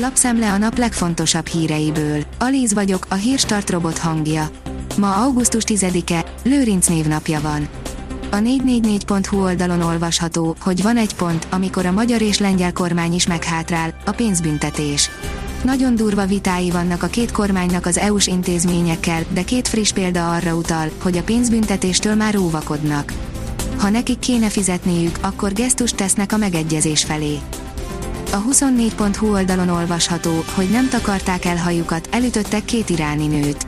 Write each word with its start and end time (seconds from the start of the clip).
Lapszemle 0.00 0.52
a 0.52 0.58
nap 0.58 0.78
legfontosabb 0.78 1.46
híreiből. 1.46 2.24
Alíz 2.38 2.74
vagyok, 2.74 3.06
a 3.08 3.14
hírstart 3.14 3.70
robot 3.70 3.98
hangja. 3.98 4.50
Ma 4.96 5.14
augusztus 5.14 5.62
10-e, 5.66 6.24
Lőrinc 6.42 6.86
névnapja 6.86 7.40
van. 7.40 7.68
A 8.30 8.36
444.hu 8.36 9.42
oldalon 9.42 9.82
olvasható, 9.82 10.56
hogy 10.60 10.82
van 10.82 10.96
egy 10.96 11.14
pont, 11.14 11.46
amikor 11.50 11.86
a 11.86 11.92
magyar 11.92 12.20
és 12.20 12.38
lengyel 12.38 12.72
kormány 12.72 13.14
is 13.14 13.26
meghátrál, 13.26 13.94
a 14.04 14.10
pénzbüntetés. 14.10 15.10
Nagyon 15.64 15.94
durva 15.94 16.26
vitái 16.26 16.70
vannak 16.70 17.02
a 17.02 17.06
két 17.06 17.32
kormánynak 17.32 17.86
az 17.86 17.98
EU-s 17.98 18.26
intézményekkel, 18.26 19.22
de 19.28 19.44
két 19.44 19.68
friss 19.68 19.92
példa 19.92 20.30
arra 20.30 20.54
utal, 20.54 20.90
hogy 21.02 21.16
a 21.16 21.22
pénzbüntetéstől 21.22 22.14
már 22.14 22.36
óvakodnak. 22.36 23.12
Ha 23.78 23.88
nekik 23.88 24.18
kéne 24.18 24.48
fizetniük, 24.48 25.18
akkor 25.20 25.52
gesztust 25.52 25.96
tesznek 25.96 26.32
a 26.32 26.36
megegyezés 26.36 27.04
felé. 27.04 27.38
A 28.30 28.42
24.hu 28.42 29.32
oldalon 29.32 29.68
olvasható, 29.68 30.44
hogy 30.54 30.70
nem 30.70 30.88
takarták 30.88 31.44
el 31.44 31.56
hajukat, 31.56 32.08
elütöttek 32.10 32.64
két 32.64 32.90
iráni 32.90 33.26
nőt. 33.26 33.64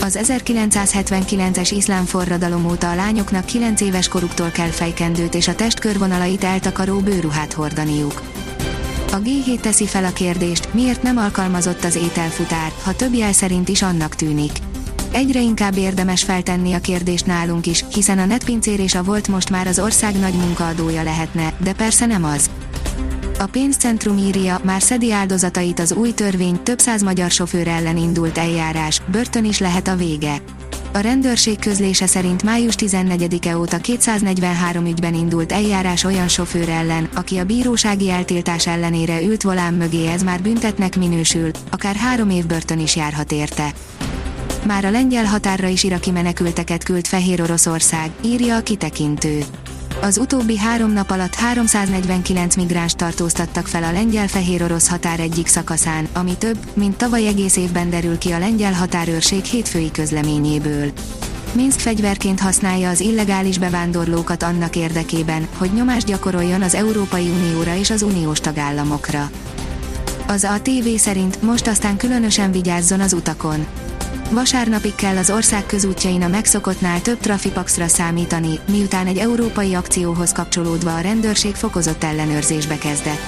Az 0.00 0.18
1979-es 0.22 1.70
iszlám 1.76 2.04
forradalom 2.04 2.64
óta 2.64 2.90
a 2.90 2.94
lányoknak 2.94 3.44
9 3.44 3.80
éves 3.80 4.08
koruktól 4.08 4.50
kell 4.50 4.68
fejkendőt 4.68 5.34
és 5.34 5.48
a 5.48 5.54
testkörvonalait 5.54 6.44
eltakaró 6.44 6.98
bőruhát 6.98 7.52
hordaniuk. 7.52 8.22
A 9.12 9.16
G7 9.16 9.60
teszi 9.60 9.86
fel 9.86 10.04
a 10.04 10.12
kérdést, 10.12 10.74
miért 10.74 11.02
nem 11.02 11.16
alkalmazott 11.16 11.84
az 11.84 11.96
ételfutár, 11.96 12.72
ha 12.82 12.92
több 12.92 13.14
jel 13.14 13.32
szerint 13.32 13.68
is 13.68 13.82
annak 13.82 14.14
tűnik. 14.14 14.52
Egyre 15.12 15.40
inkább 15.40 15.76
érdemes 15.76 16.22
feltenni 16.22 16.72
a 16.72 16.80
kérdést 16.80 17.26
nálunk 17.26 17.66
is, 17.66 17.84
hiszen 17.92 18.18
a 18.18 18.24
netpincér 18.24 18.80
és 18.80 18.94
a 18.94 19.02
volt 19.02 19.28
most 19.28 19.50
már 19.50 19.66
az 19.66 19.78
ország 19.78 20.18
nagy 20.18 20.34
munkaadója 20.34 21.02
lehetne, 21.02 21.52
de 21.62 21.72
persze 21.72 22.06
nem 22.06 22.24
az. 22.24 22.50
A 23.40 23.46
pénzcentrum 23.46 24.18
írja, 24.18 24.60
már 24.62 24.82
szedi 24.82 25.12
áldozatait 25.12 25.78
az 25.78 25.92
új 25.92 26.12
törvény, 26.12 26.62
több 26.62 26.78
száz 26.78 27.02
magyar 27.02 27.30
sofőr 27.30 27.68
ellen 27.68 27.96
indult 27.96 28.38
eljárás, 28.38 29.02
börtön 29.10 29.44
is 29.44 29.58
lehet 29.58 29.88
a 29.88 29.96
vége. 29.96 30.42
A 30.92 30.98
rendőrség 30.98 31.58
közlése 31.58 32.06
szerint 32.06 32.42
május 32.42 32.74
14-e 32.78 33.58
óta 33.58 33.78
243 33.78 34.86
ügyben 34.86 35.14
indult 35.14 35.52
eljárás 35.52 36.04
olyan 36.04 36.28
sofőr 36.28 36.68
ellen, 36.68 37.08
aki 37.14 37.38
a 37.38 37.44
bírósági 37.44 38.10
eltiltás 38.10 38.66
ellenére 38.66 39.22
ült 39.22 39.42
volán 39.42 39.74
mögé 39.74 40.06
ez 40.06 40.22
már 40.22 40.42
büntetnek 40.42 40.96
minősül, 40.96 41.50
akár 41.70 41.94
három 41.94 42.30
év 42.30 42.46
börtön 42.46 42.78
is 42.78 42.96
járhat 42.96 43.32
érte. 43.32 43.72
Már 44.66 44.84
a 44.84 44.90
lengyel 44.90 45.24
határra 45.24 45.68
is 45.68 45.82
iraki 45.82 46.10
menekülteket 46.10 46.84
küld 46.84 47.06
Fehér 47.06 47.42
Oroszország, 47.42 48.10
írja 48.24 48.56
a 48.56 48.62
kitekintő. 48.62 49.44
Az 50.00 50.18
utóbbi 50.18 50.58
három 50.58 50.92
nap 50.92 51.10
alatt 51.10 51.34
349 51.34 52.56
migráns 52.56 52.92
tartóztattak 52.92 53.66
fel 53.66 53.82
a 53.82 53.92
lengyel-fehér 53.92 54.62
orosz 54.62 54.88
határ 54.88 55.20
egyik 55.20 55.46
szakaszán, 55.46 56.08
ami 56.12 56.36
több, 56.36 56.58
mint 56.74 56.96
tavaly 56.96 57.26
egész 57.26 57.56
évben 57.56 57.90
derül 57.90 58.18
ki 58.18 58.30
a 58.30 58.38
lengyel 58.38 58.72
határőrség 58.72 59.44
hétfői 59.44 59.90
közleményéből. 59.90 60.92
Minsk 61.52 61.78
fegyverként 61.80 62.40
használja 62.40 62.88
az 62.88 63.00
illegális 63.00 63.58
bevándorlókat 63.58 64.42
annak 64.42 64.76
érdekében, 64.76 65.48
hogy 65.56 65.72
nyomást 65.72 66.06
gyakoroljon 66.06 66.62
az 66.62 66.74
Európai 66.74 67.28
Unióra 67.28 67.76
és 67.76 67.90
az 67.90 68.02
uniós 68.02 68.40
tagállamokra. 68.40 69.30
Az 70.26 70.44
ATV 70.44 70.88
szerint 70.96 71.42
most 71.42 71.66
aztán 71.66 71.96
különösen 71.96 72.52
vigyázzon 72.52 73.00
az 73.00 73.12
utakon 73.12 73.66
Vasárnapig 74.32 74.94
kell 74.94 75.16
az 75.16 75.30
ország 75.30 75.66
közútjain 75.66 76.22
a 76.22 76.28
megszokottnál 76.28 77.02
több 77.02 77.18
trafipaxra 77.18 77.86
számítani, 77.86 78.58
miután 78.70 79.06
egy 79.06 79.18
európai 79.18 79.74
akcióhoz 79.74 80.32
kapcsolódva 80.32 80.94
a 80.94 81.00
rendőrség 81.00 81.54
fokozott 81.54 82.04
ellenőrzésbe 82.04 82.78
kezdett. 82.78 83.20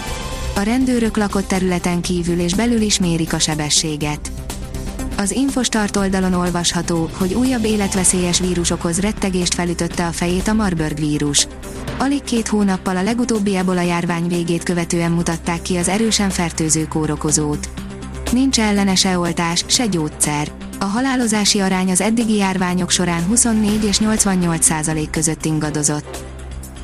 A 0.57 0.61
rendőrök 0.61 1.17
lakott 1.17 1.47
területen 1.47 2.01
kívül 2.01 2.39
és 2.39 2.55
belül 2.55 2.81
is 2.81 2.99
mérik 2.99 3.33
a 3.33 3.39
sebességet. 3.39 4.31
Az 5.17 5.31
Infostart 5.31 5.97
oldalon 5.97 6.33
olvasható, 6.33 7.11
hogy 7.19 7.35
újabb 7.35 7.65
életveszélyes 7.65 8.41
vírus 8.41 8.71
okoz 8.71 9.01
rettegést 9.01 9.55
felütötte 9.55 10.07
a 10.07 10.13
fejét 10.13 10.49
a 10.49 10.53
Marburg 10.53 10.99
vírus. 10.99 11.47
Alig 11.99 12.23
két 12.23 12.49
hónappal 12.49 12.97
a 12.97 13.03
legutóbbi 13.03 13.57
ebola 13.57 13.81
járvány 13.81 14.29
végét 14.29 14.63
követően 14.63 15.11
mutatták 15.11 15.63
ki 15.63 15.77
az 15.77 15.89
erősen 15.89 16.31
fertőző 16.31 16.87
kórokozót. 16.89 17.69
Nincs 18.33 18.61
ellene 18.61 18.95
se 18.95 19.19
oltás, 19.19 19.65
se 19.67 19.87
gyógyszer 19.87 20.53
a 20.83 20.85
halálozási 20.85 21.61
arány 21.61 21.91
az 21.91 22.01
eddigi 22.01 22.35
járványok 22.35 22.91
során 22.91 23.23
24 23.23 23.85
és 23.85 23.99
88 23.99 24.65
százalék 24.65 25.11
között 25.11 25.45
ingadozott. 25.45 26.25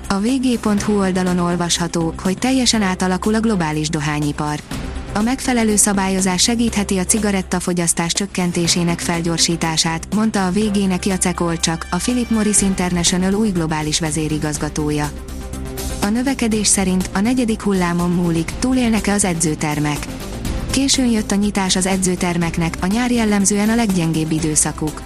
A 0.08 0.14
vg.hu 0.14 0.98
oldalon 0.98 1.38
olvasható, 1.38 2.14
hogy 2.22 2.38
teljesen 2.38 2.82
átalakul 2.82 3.34
a 3.34 3.40
globális 3.40 3.88
dohányipar. 3.88 4.60
A 5.14 5.20
megfelelő 5.20 5.76
szabályozás 5.76 6.42
segítheti 6.42 6.98
a 6.98 7.04
cigarettafogyasztás 7.04 8.12
csökkentésének 8.12 9.00
felgyorsítását, 9.00 10.14
mondta 10.14 10.46
a 10.46 10.50
végének 10.50 11.06
Jacek 11.06 11.40
Olcsak, 11.40 11.86
a 11.90 11.96
Philip 11.96 12.30
Morris 12.30 12.62
International 12.62 13.34
új 13.34 13.48
globális 13.48 14.00
vezérigazgatója. 14.00 15.10
A 16.02 16.06
növekedés 16.06 16.66
szerint 16.66 17.10
a 17.12 17.20
negyedik 17.20 17.62
hullámon 17.62 18.10
múlik, 18.10 18.52
túlélnek-e 18.58 19.12
az 19.12 19.24
edzőtermek. 19.24 20.17
Későn 20.70 21.10
jött 21.10 21.30
a 21.30 21.34
nyitás 21.34 21.76
az 21.76 21.86
edzőtermeknek, 21.86 22.76
a 22.80 22.86
nyár 22.86 23.10
jellemzően 23.10 23.68
a 23.68 23.74
leggyengébb 23.74 24.30
időszakuk. 24.30 25.02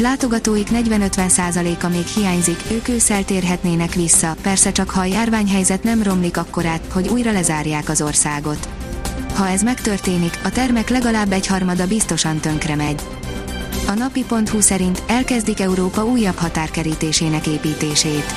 Látogatóik 0.00 0.68
40-50%-a 0.70 1.88
még 1.88 2.06
hiányzik, 2.06 2.58
ők 2.70 2.88
ősszel 2.88 3.24
térhetnének 3.24 3.94
vissza, 3.94 4.36
persze 4.42 4.72
csak 4.72 4.90
ha 4.90 5.00
a 5.00 5.04
járványhelyzet 5.04 5.82
nem 5.82 6.02
romlik 6.02 6.36
akkorát, 6.36 6.82
hogy 6.92 7.08
újra 7.08 7.32
lezárják 7.32 7.88
az 7.88 8.02
országot. 8.02 8.68
Ha 9.34 9.48
ez 9.48 9.62
megtörténik, 9.62 10.38
a 10.44 10.50
termek 10.50 10.88
legalább 10.88 11.32
egyharmada 11.32 11.86
biztosan 11.86 12.40
tönkre 12.40 12.74
megy. 12.74 13.02
A 13.86 13.92
napi.hu 13.92 14.60
szerint 14.60 15.02
elkezdik 15.06 15.60
Európa 15.60 16.04
újabb 16.04 16.36
határkerítésének 16.36 17.46
építését. 17.46 18.34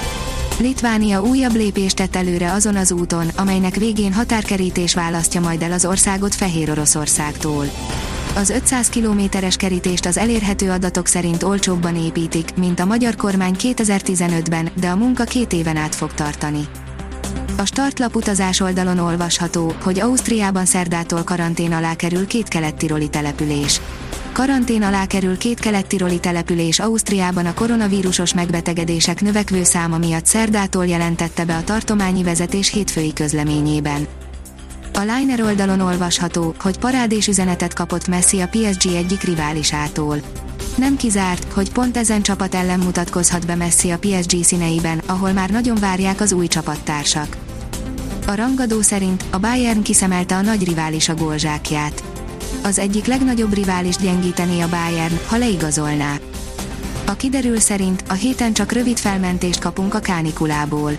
Litvánia 0.59 1.21
újabb 1.21 1.55
lépést 1.55 1.95
tett 1.95 2.15
előre 2.15 2.51
azon 2.51 2.75
az 2.75 2.91
úton, 2.91 3.27
amelynek 3.27 3.75
végén 3.75 4.13
határkerítés 4.13 4.93
választja 4.93 5.41
majd 5.41 5.61
el 5.61 5.71
az 5.71 5.85
országot 5.85 6.35
Fehér 6.35 6.69
Oroszországtól. 6.69 7.65
Az 8.35 8.49
500 8.49 8.89
kilométeres 8.89 9.55
kerítést 9.55 10.05
az 10.05 10.17
elérhető 10.17 10.71
adatok 10.71 11.07
szerint 11.07 11.43
olcsóbban 11.43 11.95
építik, 11.95 12.55
mint 12.55 12.79
a 12.79 12.85
magyar 12.85 13.15
kormány 13.15 13.55
2015-ben, 13.59 14.69
de 14.79 14.89
a 14.89 14.95
munka 14.95 15.23
két 15.23 15.53
éven 15.53 15.77
át 15.77 15.95
fog 15.95 16.13
tartani. 16.13 16.67
A 17.57 17.65
startlap 17.65 18.15
utazás 18.15 18.59
oldalon 18.59 18.99
olvasható, 18.99 19.73
hogy 19.83 19.99
Ausztriában 19.99 20.65
szerdától 20.65 21.23
karantén 21.23 21.73
alá 21.73 21.95
kerül 21.95 22.27
két 22.27 22.47
kelet-tiroli 22.47 23.09
település. 23.09 23.81
Karantén 24.35 24.83
alá 24.83 25.05
kerül 25.05 25.37
két 25.37 25.59
kelet-tiroli 25.59 26.19
település 26.19 26.79
Ausztriában 26.79 27.45
a 27.45 27.53
koronavírusos 27.53 28.33
megbetegedések 28.33 29.21
növekvő 29.21 29.63
száma 29.63 29.97
miatt 29.97 30.25
szerdától 30.25 30.85
jelentette 30.85 31.45
be 31.45 31.55
a 31.55 31.63
tartományi 31.63 32.23
vezetés 32.23 32.71
hétfői 32.71 33.13
közleményében. 33.13 34.07
A 34.93 34.99
Liner 34.99 35.41
oldalon 35.41 35.79
olvasható, 35.79 36.55
hogy 36.59 36.79
parádés 36.79 37.27
üzenetet 37.27 37.73
kapott 37.73 38.07
Messi 38.07 38.39
a 38.39 38.47
PSG 38.47 38.87
egyik 38.95 39.21
riválisától. 39.21 40.17
Nem 40.77 40.95
kizárt, 40.95 41.53
hogy 41.53 41.71
pont 41.71 41.97
ezen 41.97 42.21
csapat 42.21 42.55
ellen 42.55 42.79
mutatkozhat 42.79 43.45
be 43.45 43.55
Messi 43.55 43.89
a 43.89 43.99
PSG 43.99 44.43
színeiben, 44.43 45.01
ahol 45.05 45.31
már 45.31 45.49
nagyon 45.49 45.77
várják 45.79 46.21
az 46.21 46.31
új 46.31 46.47
csapattársak. 46.47 47.37
A 48.27 48.35
rangadó 48.35 48.81
szerint 48.81 49.25
a 49.31 49.39
Bayern 49.39 49.81
kiszemelte 49.81 50.35
a 50.35 50.41
nagy 50.41 50.67
rivális 50.67 51.09
a 51.09 51.15
gólzsákját 51.15 52.03
az 52.65 52.79
egyik 52.79 53.05
legnagyobb 53.05 53.53
rivális 53.53 53.95
gyengíteni 53.95 54.61
a 54.61 54.69
Bayern, 54.69 55.19
ha 55.27 55.37
leigazolná. 55.37 56.17
A 57.05 57.13
kiderül 57.13 57.59
szerint 57.59 58.03
a 58.07 58.13
héten 58.13 58.53
csak 58.53 58.71
rövid 58.71 58.97
felmentést 58.97 59.59
kapunk 59.59 59.93
a 59.93 59.99
kánikulából. 59.99 60.91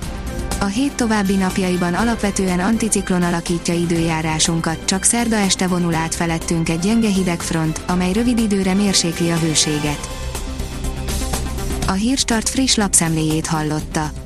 A 0.60 0.64
hét 0.64 0.92
további 0.92 1.34
napjaiban 1.34 1.94
alapvetően 1.94 2.60
anticiklon 2.60 3.22
alakítja 3.22 3.74
időjárásunkat, 3.74 4.84
csak 4.84 5.02
szerda 5.02 5.36
este 5.36 5.66
vonul 5.66 5.94
át 5.94 6.14
felettünk 6.14 6.68
egy 6.68 6.78
gyenge 6.78 7.08
hidegfront, 7.08 7.80
amely 7.86 8.12
rövid 8.12 8.38
időre 8.38 8.74
mérsékli 8.74 9.30
a 9.30 9.36
hőséget. 9.36 10.08
A 11.86 11.92
Hírstart 11.92 12.48
friss 12.48 12.74
lapszemléjét 12.74 13.46
hallotta. 13.46 14.25